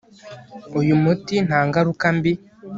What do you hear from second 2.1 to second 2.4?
mbi